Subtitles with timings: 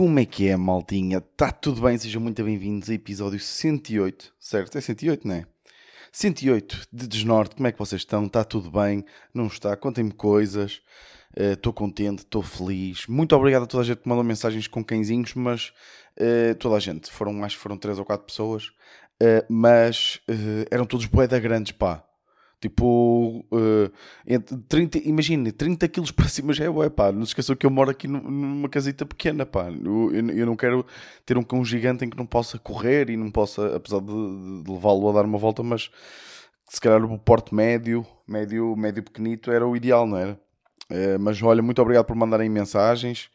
[0.00, 1.18] Como é que é, maltinha?
[1.18, 1.98] Está tudo bem?
[1.98, 4.78] Sejam muito bem-vindos a episódio 108, certo?
[4.78, 5.44] É 108, não é?
[6.10, 8.24] 108 de Desnorte, como é que vocês estão?
[8.24, 9.04] Está tudo bem?
[9.34, 9.76] Não está?
[9.76, 10.80] Contem-me coisas.
[11.36, 13.06] Estou uh, contente, estou feliz.
[13.08, 15.70] Muito obrigado a toda a gente que mandou mensagens com cãezinhos, mas
[16.16, 18.68] uh, toda a gente, foram, acho que foram 3 ou 4 pessoas,
[19.22, 20.18] uh, mas
[20.70, 22.02] eram todos boeda grandes, pá.
[22.60, 23.90] Tipo, uh,
[24.26, 27.10] entre 30, imagine, 30 quilos para cima já é ué, pá.
[27.10, 29.70] Não se esqueçam que eu moro aqui numa casita pequena, pá.
[29.70, 30.84] Eu, eu, eu, não quero
[31.24, 34.70] ter um cão gigante em que não possa correr e não possa, apesar de, de
[34.70, 35.90] levá-lo a dar uma volta, mas
[36.68, 40.40] se calhar o porte médio, médio, médio pequenito era o ideal, não era?
[40.90, 43.30] Uh, mas olha, muito obrigado por mandarem mensagens.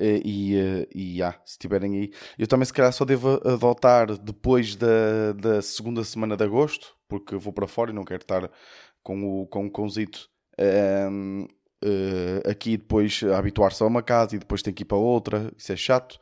[0.00, 4.16] Uh, e, uh, e ah, se estiverem aí, eu também se calhar só devo adotar
[4.16, 8.50] depois da, da segunda semana de agosto, porque vou para fora e não quero estar
[9.02, 10.28] com o, com o cãozito
[11.10, 11.46] um,
[11.84, 15.52] uh, aqui depois a habituar-se a uma casa e depois tem que ir para outra,
[15.56, 16.18] isso é chato.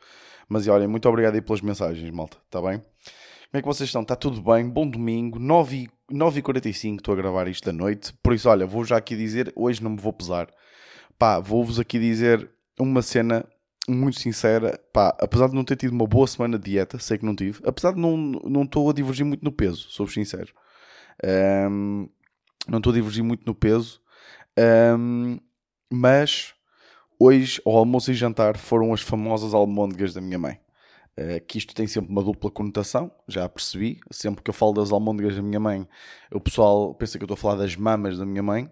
[0.49, 2.79] Mas olhem, muito obrigado aí pelas mensagens, malta, está bem?
[2.79, 4.01] Como é que vocês estão?
[4.01, 4.67] Está tudo bem?
[4.69, 8.13] Bom domingo, 9h45 estou a gravar isto da noite.
[8.23, 10.47] Por isso, olha, vou já aqui dizer, hoje não me vou pesar.
[11.17, 12.49] Pá, vou-vos aqui dizer
[12.79, 13.45] uma cena
[13.89, 17.25] muito sincera, pá, apesar de não ter tido uma boa semana de dieta, sei que
[17.25, 20.53] não tive, apesar de não, não estou a divergir muito no peso, sou sincero.
[21.23, 22.09] Um,
[22.67, 24.01] não estou a divergir muito no peso,
[24.97, 25.39] um,
[25.91, 26.53] mas
[27.19, 30.59] hoje, ao almoço e jantar, foram as famosas almôndegas da minha mãe.
[31.19, 33.99] Uh, que isto tem sempre uma dupla conotação, já percebi.
[34.11, 35.87] Sempre que eu falo das almôndegas da minha mãe,
[36.31, 38.65] o pessoal pensa que eu estou a falar das mamas da minha mãe,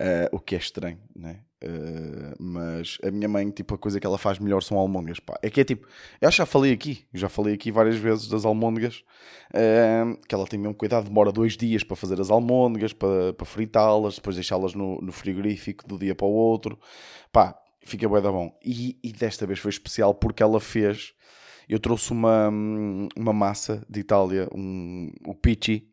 [0.00, 1.45] uh, o que é estranho, né?
[1.64, 5.18] Uh, mas a minha mãe, tipo, a coisa que ela faz melhor são almôndegas.
[5.20, 5.38] Pá.
[5.42, 5.86] É que é tipo,
[6.20, 9.02] eu já falei aqui, já falei aqui várias vezes das almôndegas,
[9.50, 13.46] uh, que ela tem mesmo cuidado, demora dois dias para fazer as almôndegas, para, para
[13.46, 16.78] fritá-las, depois deixá-las no, no, frigorífico do dia para o outro.
[17.32, 18.52] Pá, fica bem da bom.
[18.62, 21.14] E, e, desta vez foi especial porque ela fez.
[21.68, 22.48] Eu trouxe uma,
[23.16, 25.88] uma massa de Itália, um, o Pichi,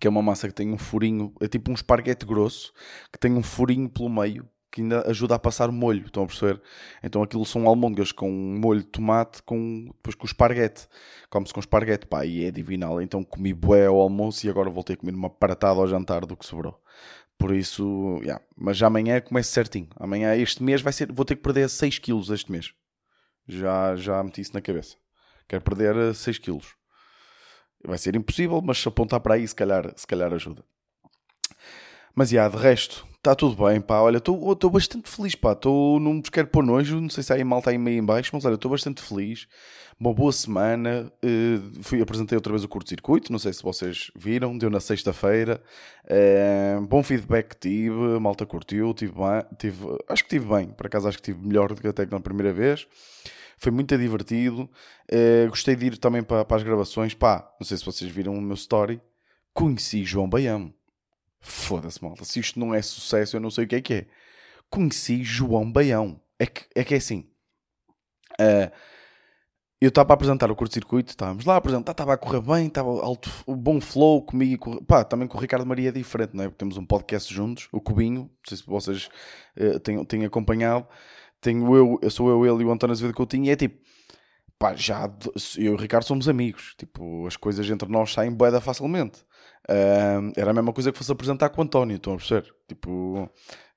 [0.00, 2.72] que é uma massa que tem um furinho, é tipo um esparguete grosso,
[3.10, 6.26] que tem um furinho pelo meio que ainda ajuda a passar o molho, estão a
[6.26, 6.60] perceber?
[7.02, 10.88] Então aquilo são almôndegas com molho de tomate, com, depois com esparguete.
[11.30, 13.00] Come-se com esparguete, pá, e é divinal.
[13.00, 16.36] Então comi bué ao almoço e agora voltei a comer uma paratada ao jantar do
[16.36, 16.80] que sobrou.
[17.38, 18.42] Por isso, yeah.
[18.56, 19.88] mas já amanhã começo certinho.
[19.96, 22.72] Amanhã, este mês, vai ser, vou ter que perder 6 quilos este mês.
[23.46, 24.96] Já, já meti isso na cabeça.
[25.48, 26.76] Quero perder 6 quilos.
[27.84, 30.64] Vai ser impossível, mas se apontar para aí, se calhar, se calhar ajuda.
[32.14, 34.00] Mas, já, de resto, Está tudo bem, pá.
[34.00, 35.52] Olha, estou bastante feliz, pá.
[35.52, 37.00] Estou num quero pôr nojo.
[37.00, 39.46] Não sei se aí mal está aí meio em baixo, mas olha, estou bastante feliz.
[39.96, 41.12] Uma boa semana.
[41.24, 43.30] Uh, fui, apresentei outra vez o curto-circuito.
[43.30, 44.58] Não sei se vocês viram.
[44.58, 45.62] Deu na sexta-feira.
[46.04, 48.16] Uh, bom feedback tive.
[48.16, 48.92] A malta curtiu.
[48.92, 49.12] Tive
[49.56, 50.70] tive, acho que tive bem.
[50.70, 52.88] Por acaso acho que tive melhor do que até que na primeira vez.
[53.56, 54.68] Foi muito divertido.
[55.08, 57.14] Uh, gostei de ir também para, para as gravações.
[57.14, 59.00] Pá, não sei se vocês viram o meu story.
[59.54, 60.74] Conheci João Baião.
[61.42, 62.24] Foda-se, malta.
[62.24, 64.06] Se isto não é sucesso, eu não sei o que é que é.
[64.70, 66.20] Conheci João Baião.
[66.38, 67.28] É que é, que é assim.
[68.40, 68.70] Uh,
[69.80, 72.88] eu estava a apresentar o curto-circuito, estávamos lá a apresentar, estava a correr bem, estava
[72.88, 76.46] alto, bom flow comigo e pá, também com o Ricardo Maria é diferente, não é?
[76.46, 79.08] Porque temos um podcast juntos, o Cubinho, não sei se vocês
[79.58, 80.86] uh, têm, têm acompanhado.
[81.40, 83.84] Tenho eu, eu sou eu, ele e o António Azevedo Coutinho, e é tipo,
[84.56, 85.12] pá, já
[85.58, 89.24] eu e o Ricardo somos amigos, tipo, as coisas entre nós saem boeda facilmente.
[89.68, 92.52] Uh, era a mesma coisa que fosse apresentar com o António, estão a perceber?
[92.66, 93.30] Tipo,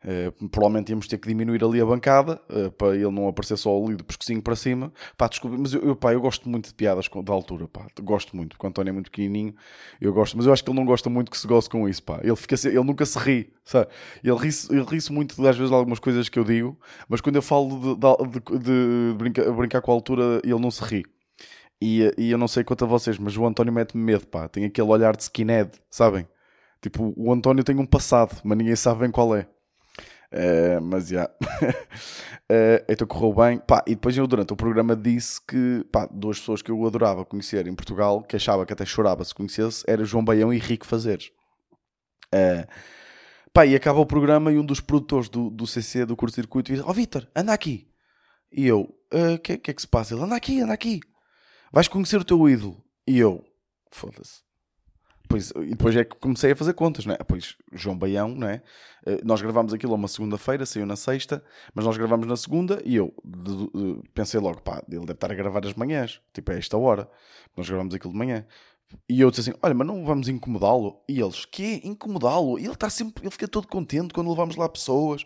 [0.03, 3.77] uh, provavelmente íamos ter que diminuir ali a bancada uh, para ele não aparecer só
[3.77, 4.91] ali de pescocinho para cima.
[5.15, 8.35] Pá, desculpa, mas eu, eu, pá, eu gosto muito de piadas da altura, pá, gosto
[8.35, 9.53] muito, porque o António é muito pequenininho,
[10.01, 12.01] eu gosto, mas eu acho que ele não gosta muito que se goste com isso,
[12.01, 12.19] pá.
[12.23, 13.87] Ele, fica, ele nunca se ri, sabe?
[14.23, 17.43] Ele ri-se ri muito às vezes de algumas coisas que eu digo, mas quando eu
[17.43, 21.05] falo de, de, de, de brincar, brincar com a altura, ele não se ri.
[21.81, 24.47] E, e eu não sei quanto a vocês, mas o António mete-me medo, pá.
[24.47, 26.27] Tem aquele olhar de skinhead, sabem?
[26.81, 29.47] Tipo, o António tem um passado, mas ninguém sabe bem qual é.
[30.31, 31.29] Uh, mas já.
[31.61, 31.79] Yeah.
[32.81, 33.59] uh, então correu bem.
[33.59, 37.25] Pá, e depois eu, durante o programa, disse que pá, duas pessoas que eu adorava
[37.25, 40.85] conhecer em Portugal, que achava que até chorava se conhecesse, era João Baião e Rico
[40.85, 41.31] Fazeres.
[42.33, 42.67] Uh,
[43.53, 46.81] pá, e acaba o programa e um dos produtores do, do CC, do curto-circuito, diz:
[46.81, 47.87] Ó oh, Vitor, anda aqui.
[48.51, 50.13] E eu: O que, que é que se passa?
[50.13, 51.01] Ele: Anda aqui, anda aqui
[51.75, 52.81] vais conhecer o teu ídolo.
[53.05, 53.43] E eu,
[53.91, 54.45] foda-se.
[55.27, 57.17] Pois, e depois é que comecei a fazer contas, não é?
[57.17, 58.61] Pois, João Baião, é?
[59.05, 61.43] Eh, nós gravámos aquilo uma segunda-feira, saiu na sexta,
[61.73, 65.29] mas nós gravámos na segunda e eu de, de, pensei logo, pá, ele deve estar
[65.29, 67.09] a gravar as manhãs, tipo, é esta hora.
[67.57, 68.45] Nós gravámos aquilo de manhã.
[69.09, 71.03] E eu disse assim: Olha, mas não vamos incomodá-lo?
[71.09, 71.81] E eles: Que?
[71.83, 72.57] Incomodá-lo?
[72.57, 75.25] Ele está sempre, ele fica todo contente quando levamos lá pessoas.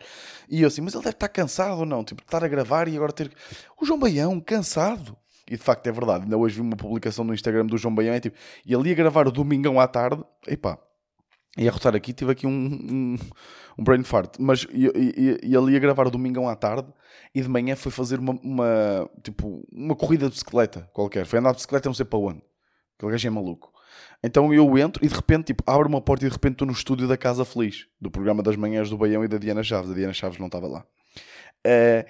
[0.50, 2.04] E eu assim: Mas ele deve estar cansado ou não?
[2.04, 3.32] Tipo, estar a gravar e agora ter.
[3.80, 5.16] O João Baião, cansado.
[5.50, 6.24] E de facto é verdade.
[6.24, 8.14] Ainda hoje vi uma publicação no Instagram do João Baião.
[8.14, 10.24] É tipo, e ele ia gravar o domingão à tarde.
[10.48, 10.78] Epá,
[11.58, 12.14] ia rotar aqui.
[12.14, 13.18] Tive aqui um, um,
[13.80, 14.36] um brain fart.
[14.40, 16.88] Mas e, e, e ele ia gravar o domingão à tarde.
[17.34, 21.26] E de manhã foi fazer uma, uma, tipo, uma corrida de bicicleta qualquer.
[21.26, 22.44] Foi andar de bicicleta não sei para onde.
[22.98, 23.72] Aquele gajo é maluco.
[24.24, 26.74] Então eu entro e de repente, tipo, abro uma porta e de repente estou no
[26.74, 29.90] estúdio da Casa Feliz, do programa das manhãs do Baião e da Diana Chaves.
[29.90, 30.86] A Diana Chaves não estava lá.
[31.66, 32.06] Uh,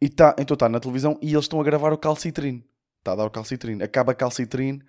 [0.00, 2.62] e tá, então está na televisão e eles estão a gravar o calcitrine.
[3.04, 3.82] Está a dar o calcitrine.
[3.82, 4.82] Acaba a calcitrine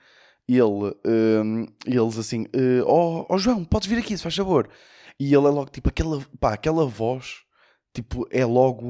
[0.48, 4.70] e ele, uh, eles assim, uh, oh, oh João, podes vir aqui, se faz favor.
[5.20, 7.42] E ele é logo, tipo, aquela, pá, aquela voz,
[7.94, 8.86] tipo, é logo,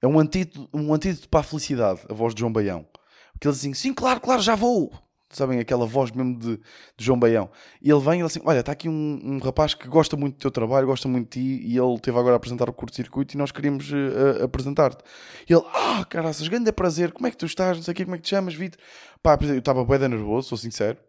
[0.00, 2.86] é um antídoto, um antídoto para a felicidade, a voz de João Baião.
[3.32, 4.92] Porque ele assim, sim, claro, claro, já vou
[5.36, 6.56] sabem, aquela voz mesmo de,
[6.96, 7.50] de João Baião.
[7.82, 10.36] E ele vem e ele assim: Olha, está aqui um, um, rapaz que gosta muito
[10.36, 13.34] do teu trabalho, gosta muito de ti, e ele teve agora a apresentar o curto-circuito
[13.34, 15.02] e nós queríamos uh, apresentar-te.
[15.48, 17.76] E ele: Ah, caraças, grande prazer, como é que tu estás?
[17.76, 18.80] Não sei o que, como é que te chamas, Vitor?
[19.22, 21.07] Pá, eu estava bem nervoso, sou sincero.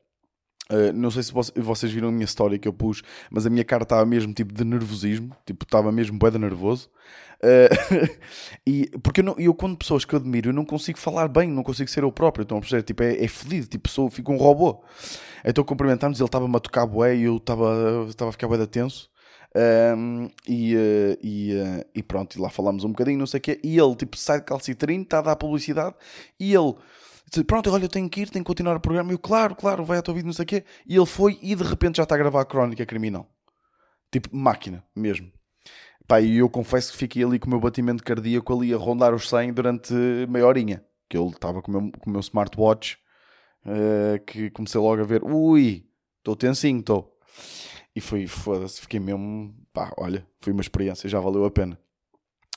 [0.72, 3.02] Uh, não sei se vocês viram a minha história que eu pus,
[3.32, 6.90] mas a minha cara estava mesmo tipo de nervosismo, tipo, estava mesmo bué nervoso.
[7.42, 8.20] Uh,
[8.68, 11.50] e, porque eu, não, eu, quando pessoas que eu admiro, eu não consigo falar bem,
[11.50, 12.44] não consigo ser eu próprio.
[12.44, 13.28] Então, tipo, é, é
[13.68, 14.84] tipo, sou, fico um robô.
[15.44, 19.10] Então cumprimentámos, ele estava-me a tocar bué e eu estava a ficar bué da tenso.
[19.98, 21.54] Um, e, uh, e,
[21.96, 23.60] e, pronto, e lá falámos um bocadinho, não sei o quê.
[23.64, 25.96] E ele, tipo, sai de calcitrine, está a dar publicidade.
[26.40, 26.76] E ele
[27.30, 29.12] disse, pronto, olha, eu tenho que ir, tenho que continuar o programa.
[29.12, 30.64] E eu, claro, claro, vai ao teu vídeo, não sei o quê.
[30.86, 33.30] E ele foi e de repente já está a gravar a crónica criminal.
[34.12, 35.32] Tipo, máquina mesmo.
[36.08, 39.14] Pá, e eu confesso que fiquei ali com o meu batimento cardíaco ali a rondar
[39.14, 39.94] os 100 durante
[40.28, 40.84] meia horinha.
[41.08, 42.98] Que ele estava com o meu, com o meu smartwatch,
[43.66, 45.86] uh, que comecei logo a ver, ui,
[46.18, 47.16] estou tensinho, estou.
[47.96, 51.80] E foi, foda-se, fiquei mesmo, pá, olha, foi uma experiência, já valeu a pena.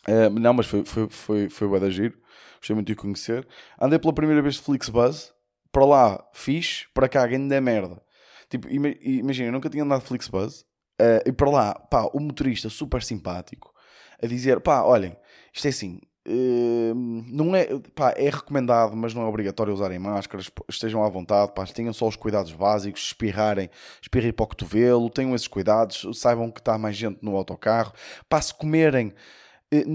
[0.09, 2.19] Uh, não, mas foi, foi, foi, foi bué da giro,
[2.59, 3.47] gostei muito de conhecer.
[3.81, 5.33] Andei pela primeira vez de Flixbus,
[5.71, 8.03] para lá fiz, para cá ainda é merda.
[8.49, 10.67] Tipo, imagina, eu nunca tinha andado de Flixbus,
[11.03, 13.75] Uh, e para lá, pá, o motorista super simpático
[14.23, 15.17] a dizer: pá, olhem,
[15.53, 16.95] isto é assim, uh,
[17.27, 21.65] não é, pá, é recomendado, mas não é obrigatório usarem máscaras, estejam à vontade, pá,
[21.67, 23.69] tenham só os cuidados básicos, espirrarem,
[24.01, 27.93] espirrem para o cotovelo, tenham esses cuidados, saibam que está mais gente no autocarro,
[28.29, 29.15] pá, se comerem eh,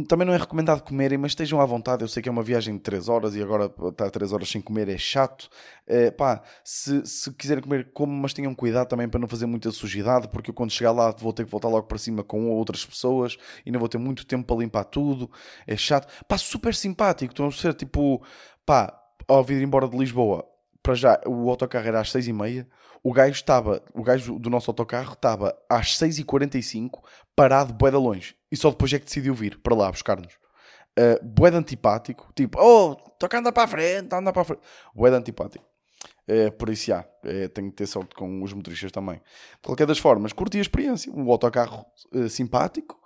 [0.08, 2.04] também não é recomendado comerem, mas estejam à vontade.
[2.04, 4.60] Eu sei que é uma viagem de 3 horas e agora estar 3 horas sem
[4.60, 5.50] comer é chato.
[5.86, 9.70] É, pá, se, se quiserem comer, como, mas tenham cuidado também para não fazer muita
[9.70, 12.84] sujidade, porque eu quando chegar lá vou ter que voltar logo para cima com outras
[12.86, 15.30] pessoas e não vou ter muito tempo para limpar tudo.
[15.68, 16.08] É chato.
[16.28, 17.32] Pá, super simpático.
[17.32, 18.24] Estão a ser tipo,
[18.66, 20.44] pá, ao vir embora de Lisboa,
[20.82, 22.68] para já o autocarro era às 6 e meia
[23.04, 27.00] o gajo estava, o gajo do nosso autocarro estava às 6h45
[27.36, 30.34] parado bué de longe e só depois é que decidiu vir para lá buscar-nos.
[30.98, 34.62] Uh, antipático, tipo, oh, toca andar para a frente, anda para a frente.
[34.96, 35.66] De antipático.
[36.28, 39.16] Uh, por isso, já, uh, tenho que ter sorte com os motoristas também.
[39.16, 41.12] De qualquer das formas, curti a experiência.
[41.14, 43.00] Um autocarro uh, simpático,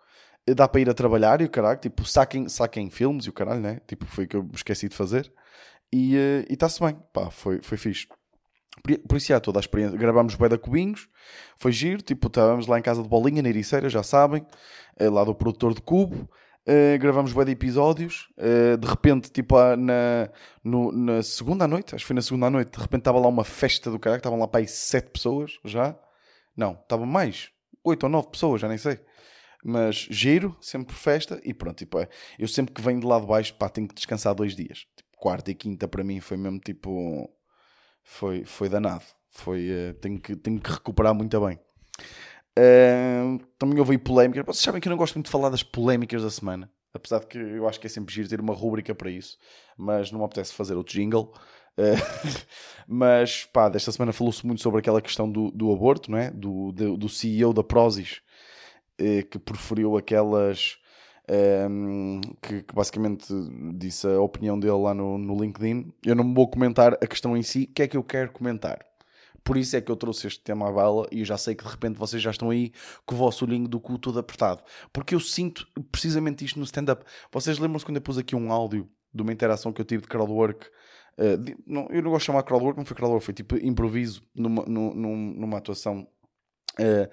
[0.49, 3.33] uh, dá para ir a trabalhar e o caralho, tipo, saquem, saquem filmes e o
[3.33, 3.79] caralho, né?
[3.87, 5.31] Tipo, foi o que eu esqueci de fazer.
[5.93, 6.15] E
[6.49, 8.07] está-se bem, pá, foi, foi fixe.
[9.07, 9.97] Por isso, há toda a experiência.
[9.97, 11.07] Gravámos bué da Cubinhos,
[11.57, 14.45] foi giro, tipo, estávamos lá em casa de Bolinha, na Ericeira, já sabem,
[14.97, 16.29] eh, lá do produtor de Cubo.
[16.63, 20.29] Uh, gravamos bué de episódios, uh, de repente, tipo, na,
[20.63, 23.43] no, na segunda noite, acho que foi na segunda noite, de repente estava lá uma
[23.43, 25.97] festa do caralho, estavam lá para aí sete pessoas, já.
[26.55, 27.49] Não, estavam mais,
[27.83, 28.99] oito ou nove pessoas, já nem sei.
[29.63, 33.25] Mas giro, sempre festa, e pronto, tipo, é, eu sempre que venho de lá de
[33.25, 34.85] baixo, pá, tenho que descansar dois dias.
[34.95, 37.27] Tipo, quarta e quinta para mim foi mesmo tipo
[38.03, 39.03] foi, foi danado.
[39.29, 41.59] Foi, uh, tenho, que, tenho que recuperar muito bem.
[42.57, 44.45] Uh, também houve polémicas.
[44.45, 46.69] Vocês sabem que eu não gosto muito de falar das polémicas da semana.
[46.93, 49.37] Apesar de que eu acho que é sempre giro ter uma rúbrica para isso.
[49.77, 51.33] Mas não me apetece fazer outro jingle.
[51.77, 52.45] Uh,
[52.87, 56.29] mas pá, desta semana falou-se muito sobre aquela questão do, do aborto, não é?
[56.29, 58.21] Do, do, do CEO da Prozis
[58.99, 60.80] uh, que preferiu aquelas
[61.29, 63.27] um, que, que, basicamente
[63.75, 65.93] disse a opinião dele lá no, no LinkedIn.
[66.05, 68.79] Eu não vou comentar a questão em si, o que é que eu quero comentar?
[69.43, 71.63] Por isso é que eu trouxe este tema à bala e eu já sei que
[71.63, 72.71] de repente vocês já estão aí
[73.05, 74.61] com o vosso olhinho do cu todo apertado.
[74.93, 77.03] Porque eu sinto precisamente isto no stand-up.
[77.31, 80.07] Vocês lembram-se quando eu pus aqui um áudio de uma interação que eu tive de
[80.07, 80.67] crowdwork?
[81.17, 84.21] Uh, de, não, eu não gosto de chamar crowdwork, não foi crowdwork, foi tipo improviso
[84.35, 86.07] numa, numa, numa atuação.
[86.79, 87.09] Uh,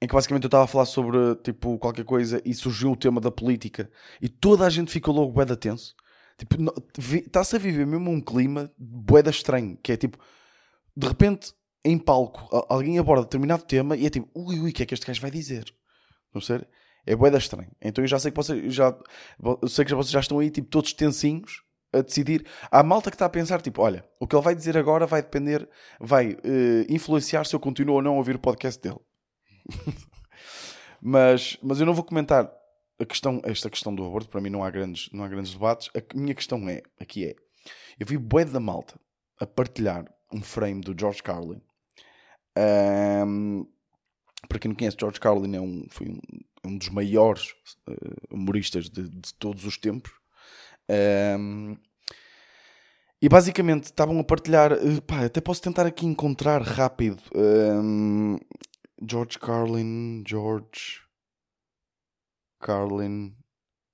[0.00, 3.20] em que basicamente eu estava a falar sobre tipo qualquer coisa e surgiu o tema
[3.20, 3.90] da política
[4.22, 5.94] e toda a gente ficou logo bué da tenso.
[6.38, 6.54] Tipo,
[6.96, 10.18] está-se a viver mesmo um clima bué da estranho, que é tipo,
[10.96, 11.52] de repente
[11.84, 14.94] em palco, alguém aborda determinado tema e é tipo, ui, ui, o que é que
[14.94, 15.64] este gajo vai dizer?
[16.34, 16.60] Não sei?
[17.06, 17.70] É boeda estranho.
[17.80, 18.96] Então eu já sei que vocês já,
[19.62, 21.62] eu sei que vocês já estão aí, tipo, todos tensinhos
[21.92, 22.46] a decidir.
[22.70, 25.22] Há malta que está a pensar, tipo, olha, o que ele vai dizer agora vai
[25.22, 25.66] depender,
[25.98, 29.00] vai uh, influenciar se eu continuo ou não a ouvir o podcast dele.
[31.00, 32.50] Mas, mas eu não vou comentar
[33.00, 35.90] a questão, esta questão do aborto, para mim não há grandes, não há grandes debates.
[35.94, 37.36] A minha questão é, aqui é,
[37.98, 38.98] eu vi bué da malta
[39.40, 41.60] a partilhar um frame do George Carlin.
[42.56, 43.66] Um,
[44.48, 46.20] para quem não conhece, George Carlin é um, foi um,
[46.64, 47.54] um dos maiores
[47.88, 50.12] uh, humoristas de, de, todos os tempos.
[51.38, 51.76] Um,
[53.20, 54.72] e basicamente estavam a partilhar.
[54.72, 57.22] Uh, pá, até posso tentar aqui encontrar rápido.
[57.34, 58.36] Um,
[59.00, 61.02] George Carlin, George
[62.60, 63.36] Carlin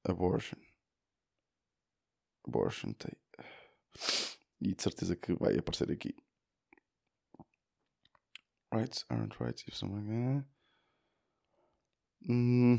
[0.04, 0.58] Abortion.
[2.46, 3.18] Abortion tape.
[4.60, 6.14] E de certeza que vai aparecer aqui.
[8.72, 10.44] Rights aren't rights if someone.
[12.26, 12.78] Hum,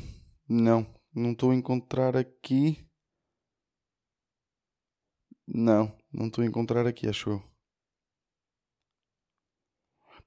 [0.49, 2.89] não, não estou a encontrar aqui.
[5.47, 7.54] Não, não estou a encontrar aqui, acho eu.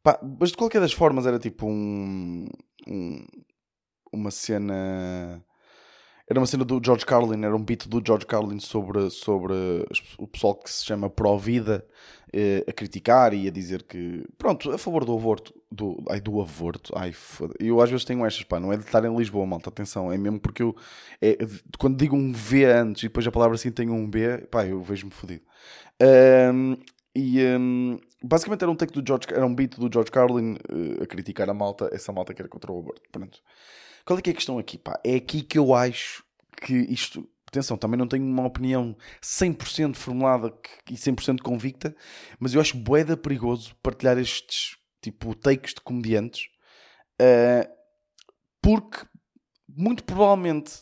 [0.09, 2.47] Pá, mas de qualquer das formas era tipo um,
[2.87, 3.27] um
[4.11, 5.45] uma cena
[6.27, 9.53] era uma cena do George Carlin, era um beat do George Carlin sobre, sobre
[10.19, 11.87] o pessoal que se chama pró-vida
[12.33, 16.41] eh, a criticar e a dizer que, pronto, a favor do aborto, do, ai, do
[16.41, 19.47] aborto, ai, foda Eu às vezes tenho estas, pá, não é de estar em Lisboa,
[19.47, 20.75] malta, atenção, é mesmo porque eu,
[21.21, 21.37] é,
[21.79, 24.83] quando digo um V antes e depois a palavra assim tem um B, pá, eu
[24.83, 25.43] vejo-me fodido.
[26.01, 26.77] Um,
[27.21, 31.03] e um, basicamente era um take do George, era um beat do George Carlin uh,
[31.03, 33.43] a criticar a malta, essa malta que era contra o aborto, pronto.
[34.05, 35.01] Qual é que é a questão aqui, pá?
[35.03, 36.23] É aqui que eu acho
[36.63, 37.29] que isto.
[37.49, 40.55] Atenção, também não tenho uma opinião 100% formulada
[40.89, 41.97] e 100% convicta,
[42.39, 46.51] mas eu acho boeda perigoso partilhar estes tipo takes de comediantes,
[47.21, 47.69] uh,
[48.63, 48.99] porque
[49.67, 50.73] muito provavelmente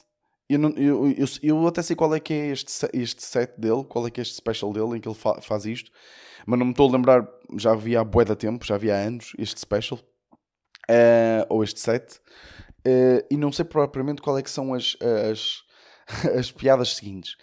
[0.48, 3.84] eu, não, eu, eu, eu, até sei qual é que é este, este set dele,
[3.84, 5.90] qual é que é este special dele em que ele fa, faz isto,
[6.46, 8.98] mas não me estou a lembrar, já havia há bué da tempo, já havia há
[8.98, 9.98] anos este special,
[10.88, 12.20] uh, ou este set.
[12.86, 15.64] Uh, e não sei propriamente qual é que são as, as,
[16.38, 17.36] as piadas seguintes.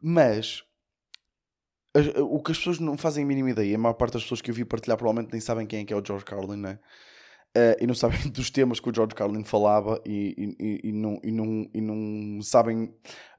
[0.00, 0.62] Mas
[1.94, 4.40] as, o que as pessoas não fazem a mínima ideia, a maior parte das pessoas
[4.40, 6.78] que eu vi partilhar provavelmente nem sabem quem é que é o George Carlin, né?
[7.56, 11.20] Uh, e não sabem dos temas que o George Carlin falava e, e, e, não,
[11.22, 12.84] e, não, e não sabem,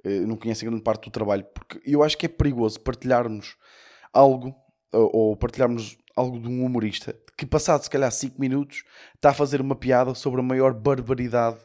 [0.05, 1.45] uh, não conhecem grande parte do trabalho.
[1.53, 3.55] Porque eu acho que é perigoso partilharmos
[4.13, 4.55] algo
[4.93, 9.59] ou partilharmos algo de um humorista que, passado se calhar 5 minutos, está a fazer
[9.59, 11.59] uma piada sobre a maior barbaridade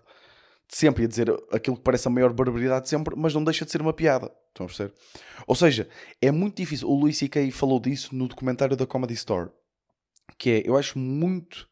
[0.69, 3.65] de sempre, a dizer aquilo que parece a maior barbaridade de sempre, mas não deixa
[3.65, 4.31] de ser uma piada.
[4.49, 4.95] Estão a perceber?
[5.47, 5.89] Ou seja,
[6.21, 6.89] é muito difícil.
[6.89, 7.51] O Luís C.K.
[7.51, 9.51] falou disso no documentário da Comedy Store,
[10.39, 11.69] que é, eu acho muito.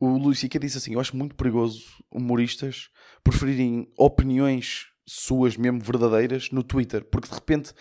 [0.00, 0.58] O Luís C.K.
[0.58, 2.90] disse assim: eu acho muito perigoso humoristas
[3.22, 7.72] preferirem opiniões suas mesmo verdadeiras no Twitter, porque de repente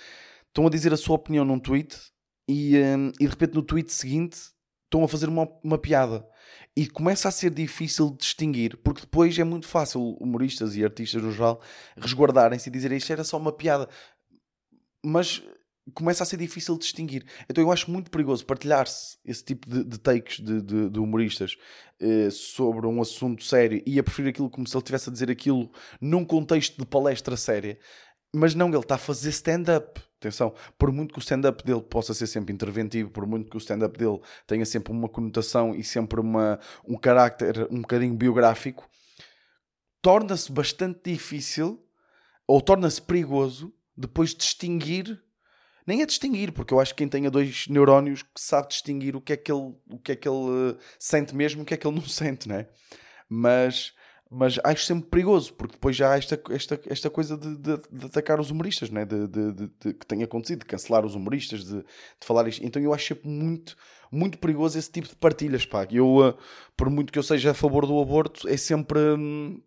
[0.47, 1.95] estão a dizer a sua opinião num tweet
[2.47, 4.37] e, um, e de repente no tweet seguinte
[4.85, 6.25] estão a fazer uma, uma piada.
[6.75, 11.31] E começa a ser difícil distinguir, porque depois é muito fácil humoristas e artistas no
[11.31, 11.61] geral
[11.97, 13.89] resguardarem-se e dizerem isto era só uma piada.
[15.05, 15.43] Mas
[15.91, 17.25] começa a ser difícil distinguir.
[17.49, 21.57] Então eu acho muito perigoso partilhar-se esse tipo de, de takes de, de, de humoristas
[21.99, 25.31] eh, sobre um assunto sério e a preferir aquilo como se ele estivesse a dizer
[25.31, 27.79] aquilo num contexto de palestra séria.
[28.35, 30.01] Mas não, ele está a fazer stand-up.
[30.19, 33.59] Atenção, por muito que o stand-up dele possa ser sempre interventivo, por muito que o
[33.59, 38.89] stand-up dele tenha sempre uma conotação e sempre uma, um carácter um bocadinho biográfico,
[40.01, 41.83] torna-se bastante difícil
[42.47, 45.21] ou torna-se perigoso depois distinguir.
[45.87, 49.33] Nem é distinguir, porque eu acho que quem tenha dois neurónios sabe distinguir o que
[49.33, 51.87] é que ele, o que é que ele uh, sente mesmo o que é que
[51.87, 52.67] ele não sente, né?
[53.29, 53.93] Mas
[54.29, 58.05] mas acho sempre perigoso, porque depois já há esta, esta, esta coisa de, de, de
[58.07, 59.05] atacar os humoristas, né?
[59.05, 61.83] de, de, que tem acontecido, de cancelar os humoristas, de,
[62.19, 62.63] falar isto.
[62.65, 63.77] Então eu acho sempre muito,
[64.11, 65.65] muito perigoso esse tipo de partilhas.
[65.65, 65.87] Pá.
[65.89, 66.37] Eu, uh,
[66.75, 68.99] por muito que eu seja a favor do aborto, é sempre.
[68.99, 69.61] Hum,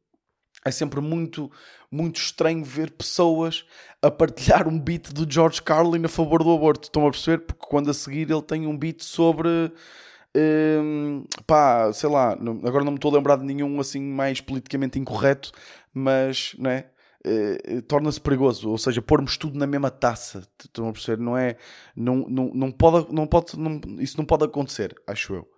[0.65, 1.51] é sempre muito,
[1.91, 3.65] muito estranho ver pessoas
[4.03, 6.85] a partilhar um beat do George Carlin a favor do aborto.
[6.85, 7.39] Estão a perceber?
[7.39, 9.73] Porque quando a seguir ele tem um beat sobre
[10.35, 14.97] Hum, pá, sei lá, agora não me estou a lembrar de nenhum assim mais politicamente
[14.99, 15.51] incorreto,
[15.93, 16.85] mas né,
[17.89, 18.71] torna-se perigoso.
[18.71, 20.47] Ou seja, pormos tudo na mesma taça.
[20.65, 21.23] Estão a perceber?
[21.23, 21.57] Não é.
[21.97, 23.13] Não, não, não pode.
[23.13, 25.49] Não pode não, isso não pode acontecer, acho eu.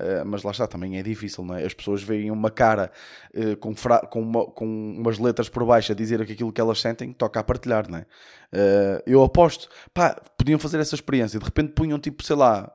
[0.00, 1.64] Uh, mas lá está, também é difícil, não é?
[1.64, 2.90] As pessoas veem uma cara
[3.34, 3.74] uh, com,
[4.08, 4.64] com, uma, com
[4.98, 8.06] umas letras por baixo a dizer aquilo que elas sentem toca a partilhar, não é?
[8.52, 12.72] Uh, eu aposto, pá, podiam fazer essa experiência, de repente punham tipo, sei lá,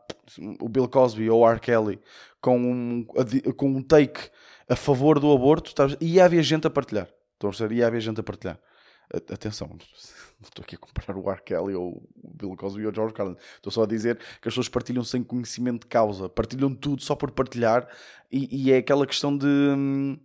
[0.62, 1.60] o Bill Cosby ou o R.
[1.60, 2.00] Kelly
[2.40, 3.04] com um,
[3.56, 4.30] com um take
[4.70, 7.08] a favor do aborto e ia haver gente a partilhar.
[7.34, 7.76] Estão a perceber?
[7.76, 8.60] Ia haver gente a partilhar.
[9.32, 9.76] Atenção,
[10.50, 11.42] estou aqui a comparar o R.
[11.42, 13.36] Kelly ou o Bill Cosby ou o George Carlin.
[13.56, 16.30] Estou só a dizer que as pessoas partilham sem conhecimento de causa.
[16.30, 17.88] Partilham tudo só por partilhar.
[18.32, 19.48] E, e é aquela questão de...
[19.48, 20.18] Hum,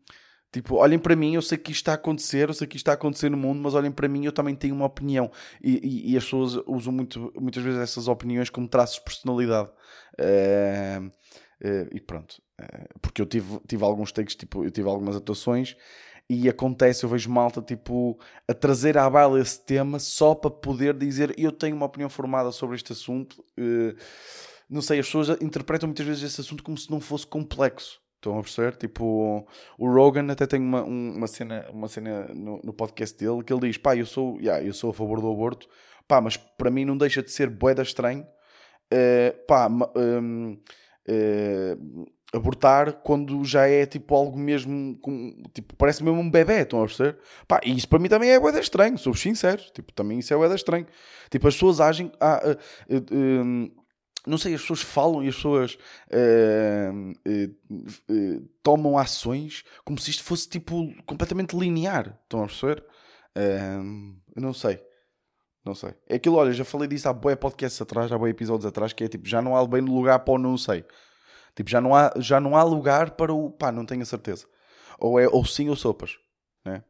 [0.53, 2.85] tipo, olhem para mim, eu sei que isto está a acontecer, eu sei que isto
[2.85, 5.31] está a acontecer no mundo, mas olhem para mim, eu também tenho uma opinião.
[5.63, 9.71] E, e, e as pessoas usam muito, muitas vezes essas opiniões como traços de personalidade.
[10.19, 11.11] Uh,
[11.93, 12.41] e pronto.
[12.61, 15.77] Uh, porque eu tive, tive alguns takes, tipo, eu tive algumas atuações
[16.33, 20.95] e acontece, eu vejo malta tipo a trazer à baila esse tema só para poder
[20.95, 23.45] dizer eu tenho uma opinião formada sobre este assunto.
[23.59, 23.97] Uh,
[24.71, 28.01] não sei, as pessoas interpretam muitas vezes esse assunto como se não fosse complexo.
[28.15, 28.77] Estão a perceber?
[28.77, 29.45] Tipo,
[29.77, 33.63] o Rogan até tem uma, uma cena, uma cena no, no podcast dele que ele
[33.63, 35.67] diz: pá, eu sou, yeah, eu sou a favor do aborto,
[36.07, 38.25] pá, mas para mim não deixa de ser boeda estranho.
[38.93, 40.53] Uh, pá, um,
[41.09, 46.83] uh, abortar quando já é tipo algo mesmo com, tipo, parece mesmo um bebê, estão
[46.83, 47.19] a perceber?
[47.47, 50.37] Pá, e isso para mim também é boeda estranho, sou sincero, tipo, também isso é
[50.37, 50.87] boeda estranho.
[51.31, 52.57] Tipo, as pessoas agem, ah, ah,
[52.91, 53.81] ah,
[54.27, 55.79] não sei, as pessoas falam e as pessoas
[58.63, 62.85] tomam ações como se isto fosse tipo completamente linear, estão a perceber?
[63.35, 64.81] eu não sei.
[65.65, 65.95] Não sei.
[66.09, 69.05] É aquilo, olha, já falei disso há boé podcasts atrás, há boé episódios atrás, que
[69.05, 70.85] é tipo, já não há bem lugar para o não sei.
[71.61, 74.47] Tipo, já não há, já não há lugar para o pá, não tenho a certeza.
[74.99, 76.17] Ou é ou sim ou sopas,
[76.65, 76.83] né?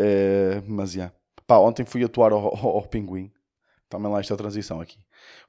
[0.00, 1.10] Uh, mas já.
[1.50, 1.66] Yeah.
[1.66, 3.32] Ontem fui atuar ao, ao, ao Pinguim.
[3.88, 5.00] Também lá esta transição aqui.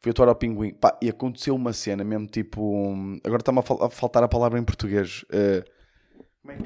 [0.01, 0.73] Fui atuar ao Pinguim.
[0.73, 2.63] Pá, e aconteceu uma cena mesmo tipo.
[2.63, 3.19] Um...
[3.23, 5.23] Agora está-me a, a, faltar a palavra em português.
[5.25, 5.63] Uh...
[6.41, 6.63] Como é que.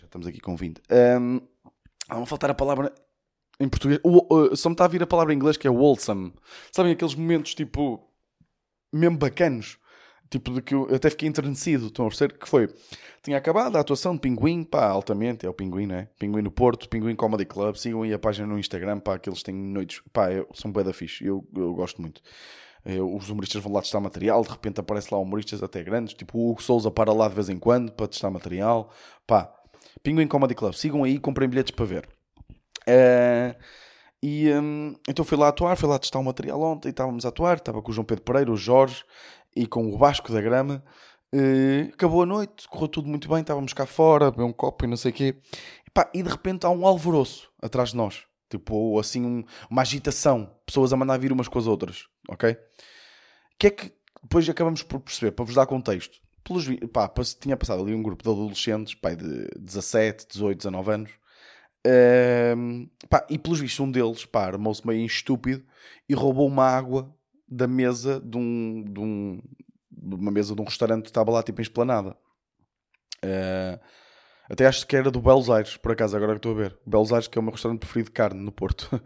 [0.00, 0.82] Já estamos aqui com 20.
[1.14, 1.36] Um...
[2.02, 2.92] Está-me a faltar a palavra
[3.60, 4.00] em português.
[4.02, 6.34] Uh, só me está a vir a palavra em inglês que é wholesome.
[6.72, 8.04] Sabem aqueles momentos tipo.
[8.92, 9.78] mesmo bacanos
[10.30, 12.38] tipo de que eu até fiquei enternecido, estão a perceber?
[12.38, 12.68] Que foi,
[13.22, 16.08] tinha acabado a atuação de Pinguim, pá, altamente, é o Pinguim, né?
[16.18, 19.42] Pinguim no Porto, Pinguim Comedy Club, sigam aí a página no Instagram, pá, que eles
[19.42, 22.20] têm noites, pá, eu, são bué da fixe, eu, eu gosto muito.
[22.84, 26.38] Eu, os humoristas vão lá testar material, de repente aparece lá humoristas até grandes, tipo
[26.38, 28.90] o Hugo Souza para lá de vez em quando para testar material,
[29.26, 29.52] pá,
[30.02, 32.08] Pinguim Comedy Club, sigam aí, comprem bilhetes para ver.
[32.86, 33.54] Uh,
[34.22, 37.58] e um, então fui lá atuar, fui lá testar o material ontem, estávamos a atuar,
[37.58, 39.04] estava com o João Pedro Pereira, o Jorge,
[39.58, 40.82] e com o Vasco da Grama.
[41.34, 44.88] Uh, acabou a noite, correu tudo muito bem, estávamos cá fora, beber um copo e
[44.88, 45.36] não sei o quê.
[45.86, 48.24] E, pá, e de repente há um alvoroço atrás de nós.
[48.48, 50.50] Tipo, assim, um, uma agitação.
[50.64, 52.56] Pessoas a mandar vir umas com as outras, ok?
[53.58, 53.92] que é que
[54.22, 56.18] depois acabamos por perceber, para vos dar contexto.
[56.44, 61.10] Pelos, pá, tinha passado ali um grupo de adolescentes, pá, de 17, 18, 19 anos.
[61.86, 65.64] Uh, pá, e pelos vistos um deles, pá, armou-se meio estúpido
[66.08, 67.12] e roubou uma água
[67.48, 69.42] da mesa de um, de um
[69.90, 72.16] de uma mesa de um restaurante que estava lá tipo em esplanada.
[73.24, 73.78] Uh,
[74.50, 76.78] até acho que era do Belos Aires, por acaso, agora que estou a ver.
[76.86, 78.84] Belos Aires, que é o meu restaurante preferido de carne no Porto.
[78.94, 78.98] Uh,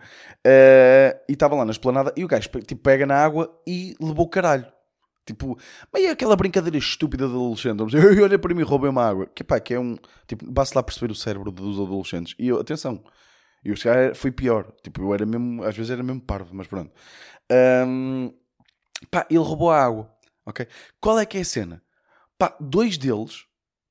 [1.29, 4.67] e estava lá na esplanada e o gajo tipo, pega na água e levou caralho.
[5.25, 5.57] Tipo,
[5.95, 7.81] meio aquela brincadeira estúpida de adolescente.
[7.95, 9.27] Eu olhei para mim e roubei uma água.
[9.35, 9.97] Que pá, que é um.
[10.27, 12.35] Tipo, basta lá perceber o cérebro dos adolescentes.
[12.39, 13.03] E eu, atenção,
[13.65, 13.77] eu
[14.15, 14.73] fui pior.
[14.83, 16.93] Tipo, eu era mesmo, às vezes era mesmo parvo, mas pronto.
[17.87, 18.33] Um,
[19.11, 20.13] pá, ele roubou a água.
[20.45, 20.67] Ok?
[21.01, 21.83] Qual é que é a cena?
[22.37, 23.45] Pá, dois deles,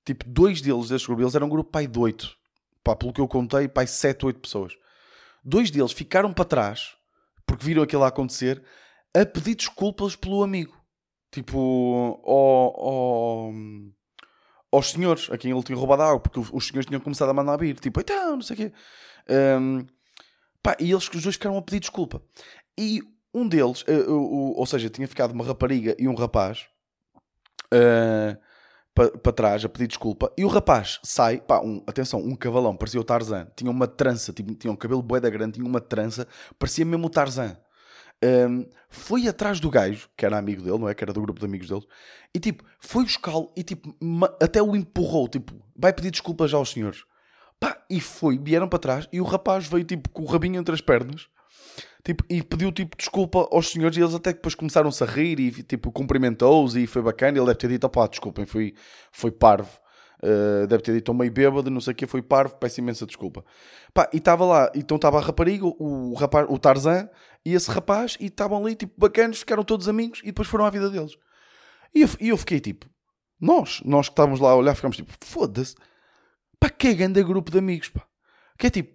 [0.05, 2.35] tipo, dois deles deste grupo, eles eram um grupo pai de oito.
[2.83, 4.73] Pá, pelo que eu contei, pai, sete, oito pessoas.
[5.43, 6.95] Dois deles ficaram para trás,
[7.45, 8.61] porque viram aquilo a acontecer,
[9.15, 10.77] a pedir desculpas pelo amigo.
[11.31, 13.53] Tipo, ao, ao,
[14.71, 17.33] aos senhores a quem ele tinha roubado a água, porque os senhores tinham começado a
[17.33, 17.77] mandar vir.
[17.79, 18.73] Tipo, então, não sei o quê.
[19.59, 19.85] Um,
[20.63, 22.21] pá, e eles, os dois ficaram a pedir desculpa.
[22.77, 23.01] E
[23.33, 26.67] um deles, uh, uh, ou seja, tinha ficado uma rapariga e um rapaz
[27.73, 28.37] uh,
[28.93, 30.31] para pa trás a pedir desculpa.
[30.37, 33.47] E o rapaz sai, pá, um, atenção, um cavalão, parecia o Tarzan.
[33.55, 37.09] Tinha uma trança, tipo, tinha um cabelo boeda grande, tinha uma trança, parecia mesmo o
[37.09, 37.57] Tarzan.
[38.23, 40.93] Um, foi atrás do gajo, que era amigo dele, não é?
[40.93, 41.85] Que era do grupo de amigos dele,
[42.33, 43.95] e tipo, foi buscá-lo e tipo,
[44.41, 47.03] até o empurrou, tipo, vai pedir desculpas aos senhores.
[47.59, 50.73] Pá, e foi, vieram para trás e o rapaz veio tipo com o rabinho entre
[50.73, 51.29] as pernas
[52.03, 55.51] tipo, e pediu tipo desculpa aos senhores e eles até depois começaram-se a rir e
[55.63, 57.37] tipo cumprimentou-os e foi bacana.
[57.37, 58.73] Ele deve ter dito: opá, desculpem, foi,
[59.11, 59.69] foi parvo.
[60.23, 63.43] Uh, deve ter dito meio bêbado, não sei o que, foi parvo, peço imensa desculpa.
[63.91, 67.09] Pá, e estava lá, então estava a rapariga, o, rapaz, o Tarzan
[67.43, 70.69] e esse rapaz, e estavam ali tipo bacanas, ficaram todos amigos e depois foram à
[70.69, 71.17] vida deles.
[71.93, 72.87] E eu, e eu fiquei tipo,
[73.39, 75.75] nós, nós que estávamos lá a olhar, ficámos tipo, foda-se,
[76.59, 78.05] pá, que é grande grupo de amigos, pá.
[78.59, 78.93] Que é tipo,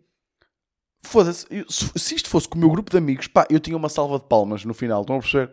[1.02, 3.88] foda-se, se, se isto fosse com o meu grupo de amigos, pá, eu tinha uma
[3.88, 5.52] salva de palmas no final, estão a perceber?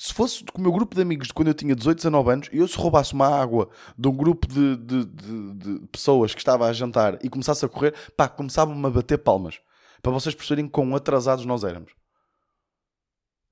[0.00, 2.48] Se fosse com o meu grupo de amigos de quando eu tinha 18, 19 anos,
[2.52, 6.40] e eu se roubasse uma água de um grupo de, de, de, de pessoas que
[6.40, 9.58] estava a jantar e começasse a correr, pá, começavam-me a bater palmas.
[10.00, 11.90] Para vocês perceberem quão atrasados nós éramos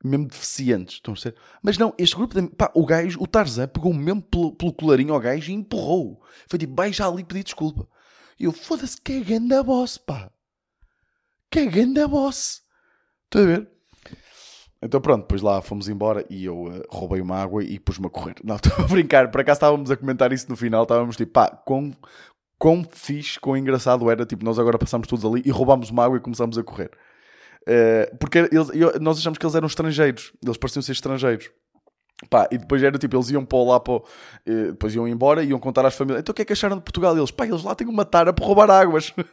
[0.04, 1.34] mesmo deficientes, estão a ser?
[1.60, 5.14] Mas não, este grupo, de, pá, o gajo, o Tarzan, pegou mesmo pelo, pelo colarinho
[5.14, 6.22] ao gajo e empurrou.
[6.48, 7.88] Foi tipo, já ali pedir desculpa.
[8.38, 10.30] E eu, foda-se, que é ganda boss, pá.
[11.50, 12.62] Que é ganda boss.
[13.24, 13.75] Estão a ver?
[14.82, 18.10] Então pronto, depois lá fomos embora e eu uh, roubei uma água e pus-me a
[18.10, 18.34] correr.
[18.44, 21.48] Não, estou a brincar, por acaso estávamos a comentar isso no final, estávamos tipo, pá,
[21.48, 21.92] quão,
[22.58, 26.18] quão fixe, quão engraçado era, tipo, nós agora passamos todos ali e roubámos uma água
[26.18, 26.90] e começámos a correr.
[27.62, 31.50] Uh, porque eles, nós achamos que eles eram estrangeiros, eles pareciam ser estrangeiros.
[32.30, 34.02] Pá, e depois era tipo, eles iam para lá, para, uh,
[34.46, 36.20] depois iam embora e iam contar às famílias.
[36.20, 37.14] Então o que é que acharam de Portugal?
[37.16, 39.08] E eles, pá, eles lá têm uma tara para roubar águas.
[39.08, 39.24] uh,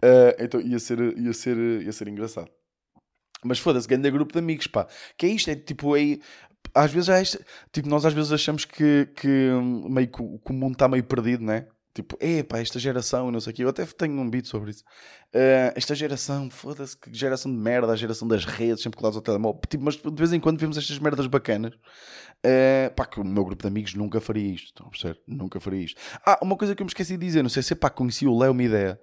[0.40, 2.50] então ia ser, ia, ser, ia ser engraçado.
[3.44, 4.86] Mas foda-se, grande grupo de amigos, pá.
[5.16, 5.50] Que é isto?
[5.50, 6.18] É tipo, é,
[6.74, 7.38] às vezes é isto,
[7.72, 9.50] tipo, nós às vezes achamos que, que
[9.88, 11.66] meio que o mundo está meio perdido, né?
[11.94, 13.64] Tipo, epá, esta geração, não sei o quê.
[13.64, 14.82] Eu até tenho um beat sobre isso.
[15.34, 19.22] Uh, esta geração, foda-se, que geração de merda, a geração das redes, sempre colados ao
[19.22, 19.60] telemóvel.
[19.68, 21.74] Tipo, mas de vez em quando vemos estas merdas bacanas.
[21.74, 24.68] Uh, pá, que o meu grupo de amigos nunca faria isto.
[24.68, 25.20] Estão a perceber?
[25.26, 26.00] Nunca faria isto.
[26.24, 28.38] Ah, uma coisa que eu me esqueci de dizer, não sei se, pá, conheci o
[28.38, 28.98] Léo, uma ideia.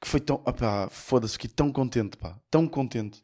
[0.00, 3.20] Que foi tão, pá, foda-se, fiquei tão contente, pá, tão contente.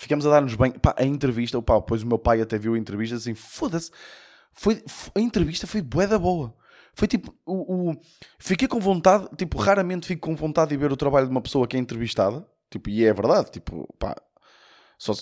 [0.00, 2.78] Ficamos a dar-nos bem, pá, a entrevista, pá, depois o meu pai até viu a
[2.78, 3.90] entrevista assim, foda-se,
[4.52, 4.80] foi,
[5.12, 6.54] a entrevista foi bué da boa.
[6.94, 8.00] Foi tipo, o, o,
[8.38, 11.66] fiquei com vontade, tipo, raramente fico com vontade de ver o trabalho de uma pessoa
[11.66, 14.14] que é entrevistada, tipo, e é verdade, tipo, pá,
[14.96, 15.14] só,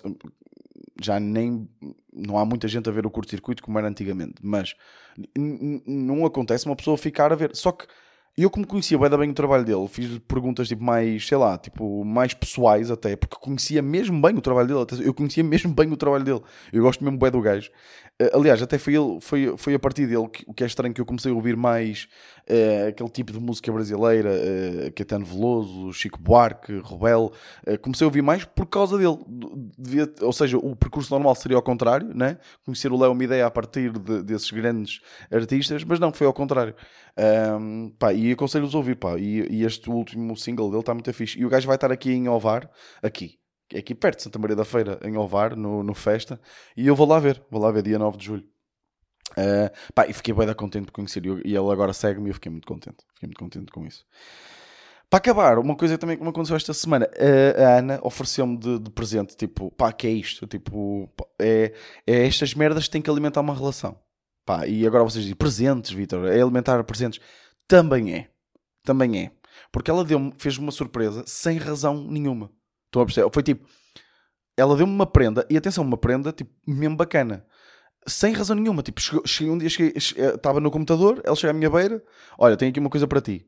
[1.00, 1.66] já nem,
[2.12, 4.74] não há muita gente a ver o curto-circuito como era antigamente, mas
[5.86, 7.86] não acontece uma pessoa ficar a ver, só que
[8.36, 12.04] eu como conhecia bem, bem o trabalho dele, fiz perguntas tipo mais, sei lá, tipo
[12.04, 15.96] mais pessoais até, porque conhecia mesmo bem o trabalho dele, eu conhecia mesmo bem o
[15.96, 17.70] trabalho dele, eu gosto mesmo bem do gajo,
[18.20, 20.94] Uh, aliás, até foi, ele, foi, foi a partir dele que, o que é estranho
[20.94, 22.08] que eu comecei a ouvir mais
[22.48, 27.30] uh, aquele tipo de música brasileira, uh, Caetano Veloso, Chico Buarque, Rebel.
[27.66, 29.18] Uh, comecei a ouvir mais por causa dele.
[29.76, 32.38] Devia, ou seja, o percurso normal seria ao contrário, né?
[32.64, 36.32] conhecer o Léo uma ideia a partir de, desses grandes artistas, mas não, foi ao
[36.32, 36.74] contrário.
[37.18, 39.18] Um, pá, e aconselho-vos a ouvir, pá.
[39.18, 41.38] E, e, este último single dele está muito fixe.
[41.38, 42.70] E o gajo vai estar aqui em Ovar,
[43.02, 43.38] aqui,
[43.72, 46.40] é aqui perto de Santa Maria da Feira, em Ovar, no, no Festa,
[46.76, 48.44] e eu vou lá ver, vou lá ver dia 9 de julho.
[49.32, 52.50] Uh, pá, e fiquei bem contente por conhecer, e ele agora segue-me e eu fiquei
[52.50, 54.04] muito contente, fiquei muito contente com isso.
[55.10, 57.08] Para acabar, uma coisa também que me aconteceu esta semana,
[57.56, 60.46] a Ana ofereceu-me de, de, presente, tipo, pá, que é isto?
[60.46, 61.08] Tipo,
[61.38, 61.72] é,
[62.06, 63.96] é estas merdas que têm que alimentar uma relação.
[64.44, 67.20] Pá, e agora vocês dizem, presentes, Vitor, é alimentar presentes.
[67.68, 68.30] Também é,
[68.84, 69.30] também é.
[69.72, 72.50] Porque ela deu fez-me uma surpresa sem razão nenhuma.
[72.86, 73.30] Estão a perceber?
[73.32, 73.66] Foi tipo,
[74.56, 77.44] ela deu-me uma prenda, e atenção, uma prenda tipo, mesmo bacana,
[78.06, 78.82] sem razão nenhuma.
[78.82, 82.02] Tipo, cheguei, um dia, eh, estava no computador, ela chega à minha beira,
[82.38, 83.46] olha, tenho aqui uma coisa para ti.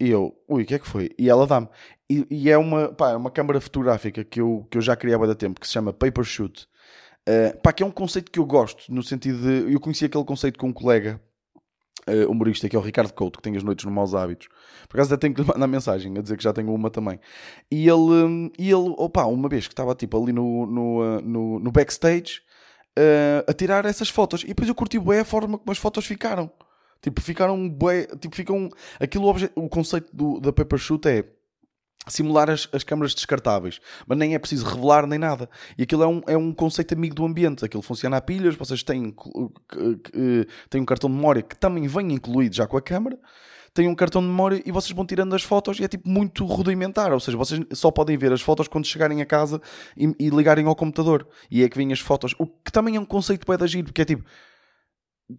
[0.00, 1.10] E eu, ui, o que é que foi?
[1.18, 1.68] E ela dá-me.
[2.08, 5.16] E, e, é uma, pá, é uma câmara fotográfica que eu, que eu já criei
[5.16, 6.68] há tempo, que se chama Paper Shoot.
[7.28, 9.72] Uh, pá, que é um conceito que eu gosto, no sentido de.
[9.72, 11.20] Eu conheci aquele conceito com um colega
[12.06, 14.48] uh, humorista, que é o Ricardo Couto, que tem as noites no Maus Hábitos.
[14.88, 17.18] Por acaso até tenho que lhe mandar mensagem a dizer que já tenho uma também.
[17.70, 21.20] E ele, um, e ele opa, uma vez que estava tipo ali no, no, uh,
[21.20, 22.40] no, no, backstage
[22.98, 24.42] uh, a tirar essas fotos.
[24.42, 26.50] E depois eu curti bem a forma como as fotos ficaram.
[27.00, 28.06] Tipo, ficaram bem.
[28.20, 28.68] Tipo, ficam.
[28.98, 31.24] Aquilo, o conceito do, da Paper Shoot é
[32.06, 35.48] simular as, as câmaras descartáveis, mas nem é preciso revelar nem nada.
[35.76, 37.64] E aquilo é um, é um conceito amigo do ambiente.
[37.64, 39.14] Aquilo funciona a pilhas, vocês têm,
[40.70, 43.18] têm um cartão de memória que também vem incluído já com a câmera.
[43.74, 46.44] Têm um cartão de memória e vocês vão tirando as fotos e é tipo muito
[46.44, 47.12] rudimentar.
[47.12, 49.60] Ou seja, vocês só podem ver as fotos quando chegarem a casa
[49.96, 51.28] e, e ligarem ao computador.
[51.50, 52.34] E é que vêm as fotos.
[52.38, 54.24] O que também é um conceito bem da giro, porque é tipo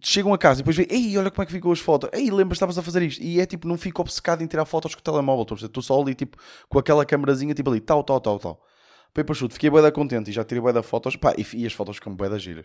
[0.02, 2.30] chegam a casa e depois veem, ei, olha como é que ficou as fotos, ei,
[2.30, 5.00] lembras, estavas a fazer isto, e é tipo, não fico obcecado em tirar fotos com
[5.00, 6.36] o telemóvel, estou só ali, tipo,
[6.68, 8.62] com aquela câmerazinha, tipo ali, tal, tal, tal, tal.
[9.12, 11.66] Paper shoot, fiquei bem da contente e já tirei bem da fotos, pá, e, e
[11.66, 12.64] as fotos ficam bem da gira.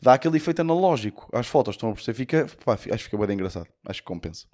[0.00, 3.34] Dá aquele efeito analógico às fotos, estão a perceber, fica, pá, acho que fica bem
[3.34, 4.46] engraçado, acho que compensa.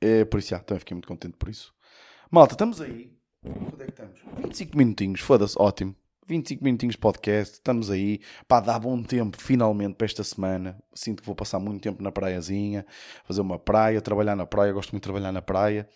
[0.00, 1.72] É, por isso, já, também fiquei muito contente por isso.
[2.30, 3.12] Malta, estamos aí.
[3.44, 4.20] Onde é que estamos?
[4.38, 5.94] 25 minutinhos, foda-se, ótimo.
[6.30, 8.20] 25 minutinhos de podcast, estamos aí.
[8.46, 10.80] Pá, dá bom tempo finalmente para esta semana.
[10.94, 12.86] Sinto que vou passar muito tempo na praiazinha,
[13.24, 14.72] fazer uma praia, trabalhar na praia.
[14.72, 15.88] Gosto muito de trabalhar na praia.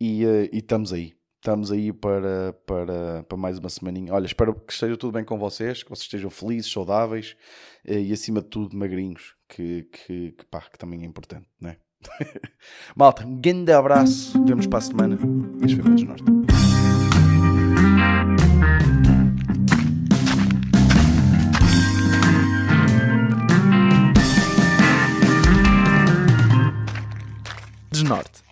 [0.00, 1.12] E, uh, e estamos aí.
[1.36, 4.14] Estamos aí para, para, para mais uma semaninha.
[4.14, 7.36] Olha, espero que esteja tudo bem com vocês, que vocês estejam felizes, saudáveis
[7.84, 11.76] eh, e acima de tudo magrinhos, que, que, que, pá, que também é importante, né?
[12.96, 14.42] Malta, um grande abraço.
[14.46, 15.18] Vemos para a semana.
[15.62, 16.73] Este foi o
[28.04, 28.42] Norte.